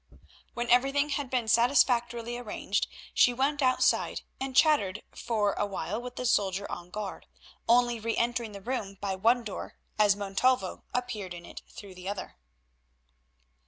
[0.55, 6.15] When everything had been satisfactorily arranged she went outside and chattered for a while with
[6.15, 7.27] the soldier on guard,
[7.69, 12.09] only re entering the room by one door as Montalvo appeared in it through the
[12.09, 12.37] other.